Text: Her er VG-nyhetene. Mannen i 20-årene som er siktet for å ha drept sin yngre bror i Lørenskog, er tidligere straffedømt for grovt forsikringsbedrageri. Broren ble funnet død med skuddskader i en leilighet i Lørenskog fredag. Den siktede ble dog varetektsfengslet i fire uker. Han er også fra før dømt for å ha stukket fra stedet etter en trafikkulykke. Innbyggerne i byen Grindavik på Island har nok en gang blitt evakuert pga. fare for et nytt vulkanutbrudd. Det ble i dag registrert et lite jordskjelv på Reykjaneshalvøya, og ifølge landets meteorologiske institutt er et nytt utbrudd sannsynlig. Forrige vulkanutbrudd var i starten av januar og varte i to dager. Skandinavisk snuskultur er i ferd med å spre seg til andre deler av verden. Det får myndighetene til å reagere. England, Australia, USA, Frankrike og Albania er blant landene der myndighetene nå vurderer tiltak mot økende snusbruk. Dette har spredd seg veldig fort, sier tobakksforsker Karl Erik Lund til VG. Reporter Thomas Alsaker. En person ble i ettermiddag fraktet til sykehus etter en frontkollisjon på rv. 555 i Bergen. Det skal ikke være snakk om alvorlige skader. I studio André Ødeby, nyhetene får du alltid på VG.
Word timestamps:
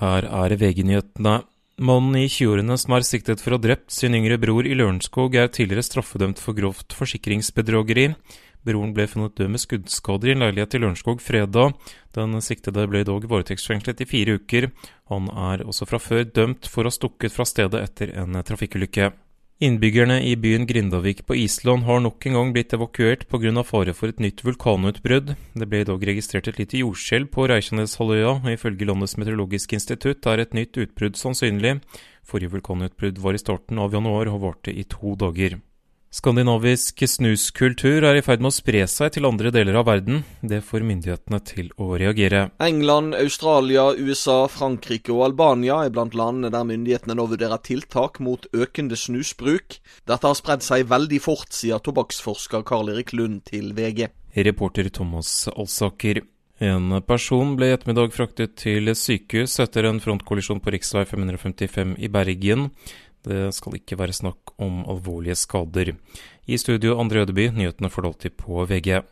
Her 0.00 0.24
er 0.24 0.54
VG-nyhetene. 0.56 1.42
Mannen 1.80 2.16
i 2.16 2.26
20-årene 2.28 2.76
som 2.80 2.94
er 2.96 3.04
siktet 3.04 3.40
for 3.40 3.52
å 3.52 3.58
ha 3.58 3.64
drept 3.64 3.92
sin 3.92 4.16
yngre 4.16 4.38
bror 4.40 4.64
i 4.68 4.72
Lørenskog, 4.76 5.36
er 5.36 5.52
tidligere 5.52 5.84
straffedømt 5.84 6.40
for 6.40 6.56
grovt 6.56 6.96
forsikringsbedrageri. 6.96 8.06
Broren 8.64 8.92
ble 8.96 9.06
funnet 9.08 9.36
død 9.36 9.52
med 9.52 9.62
skuddskader 9.62 10.30
i 10.30 10.34
en 10.34 10.44
leilighet 10.44 10.76
i 10.76 10.80
Lørenskog 10.80 11.20
fredag. 11.24 11.76
Den 12.16 12.36
siktede 12.44 12.84
ble 12.88 13.04
dog 13.08 13.24
varetektsfengslet 13.28 14.00
i 14.04 14.08
fire 14.08 14.36
uker. 14.40 14.70
Han 15.12 15.28
er 15.32 15.64
også 15.68 15.88
fra 15.88 16.00
før 16.00 16.24
dømt 16.28 16.68
for 16.68 16.84
å 16.84 16.92
ha 16.92 16.96
stukket 16.96 17.36
fra 17.36 17.48
stedet 17.48 17.80
etter 17.84 18.12
en 18.20 18.40
trafikkulykke. 18.44 19.12
Innbyggerne 19.60 20.22
i 20.24 20.36
byen 20.40 20.62
Grindavik 20.64 21.26
på 21.28 21.34
Island 21.36 21.82
har 21.84 21.98
nok 22.00 22.24
en 22.24 22.32
gang 22.38 22.52
blitt 22.54 22.72
evakuert 22.72 23.26
pga. 23.28 23.62
fare 23.62 23.92
for 23.92 24.08
et 24.08 24.18
nytt 24.24 24.40
vulkanutbrudd. 24.40 25.34
Det 25.52 25.68
ble 25.68 25.82
i 25.82 25.84
dag 25.84 26.00
registrert 26.00 26.48
et 26.48 26.56
lite 26.56 26.80
jordskjelv 26.80 27.28
på 27.28 27.44
Reykjaneshalvøya, 27.44 28.40
og 28.40 28.48
ifølge 28.48 28.88
landets 28.88 29.18
meteorologiske 29.20 29.76
institutt 29.76 30.24
er 30.24 30.40
et 30.40 30.56
nytt 30.56 30.80
utbrudd 30.80 31.20
sannsynlig. 31.20 31.82
Forrige 32.24 32.56
vulkanutbrudd 32.56 33.20
var 33.20 33.36
i 33.36 33.42
starten 33.44 33.76
av 33.76 33.92
januar 33.92 34.32
og 34.32 34.40
varte 34.46 34.72
i 34.72 34.88
to 34.88 35.12
dager. 35.12 35.60
Skandinavisk 36.10 37.04
snuskultur 37.06 38.02
er 38.02 38.16
i 38.18 38.22
ferd 38.26 38.40
med 38.42 38.50
å 38.50 38.56
spre 38.56 38.80
seg 38.90 39.12
til 39.14 39.28
andre 39.28 39.52
deler 39.54 39.76
av 39.78 39.84
verden. 39.86 40.24
Det 40.42 40.58
får 40.66 40.82
myndighetene 40.82 41.38
til 41.46 41.68
å 41.78 41.92
reagere. 42.00 42.48
England, 42.58 43.14
Australia, 43.14 43.84
USA, 43.94 44.40
Frankrike 44.50 45.12
og 45.14 45.22
Albania 45.28 45.76
er 45.84 45.92
blant 45.94 46.16
landene 46.18 46.50
der 46.50 46.66
myndighetene 46.66 47.14
nå 47.14 47.28
vurderer 47.30 47.62
tiltak 47.62 48.18
mot 48.26 48.48
økende 48.50 48.98
snusbruk. 48.98 49.78
Dette 50.10 50.26
har 50.26 50.34
spredd 50.34 50.66
seg 50.66 50.90
veldig 50.90 51.20
fort, 51.22 51.54
sier 51.54 51.78
tobakksforsker 51.78 52.66
Karl 52.66 52.90
Erik 52.90 53.14
Lund 53.14 53.44
til 53.46 53.70
VG. 53.78 54.08
Reporter 54.34 54.90
Thomas 54.90 55.46
Alsaker. 55.54 56.24
En 56.60 56.98
person 57.06 57.54
ble 57.56 57.70
i 57.70 57.76
ettermiddag 57.76 58.10
fraktet 58.12 58.58
til 58.60 58.90
sykehus 58.98 59.54
etter 59.62 59.86
en 59.88 60.02
frontkollisjon 60.02 60.58
på 60.60 60.74
rv. 60.74 61.06
555 61.06 61.94
i 62.02 62.10
Bergen. 62.12 62.66
Det 63.26 63.50
skal 63.52 63.76
ikke 63.76 63.98
være 64.00 64.16
snakk 64.16 64.54
om 64.58 64.84
alvorlige 64.88 65.36
skader. 65.36 65.92
I 66.48 66.56
studio 66.56 66.96
André 67.02 67.24
Ødeby, 67.24 67.50
nyhetene 67.52 67.90
får 67.92 68.02
du 68.02 68.08
alltid 68.08 68.36
på 68.40 68.64
VG. 68.64 69.02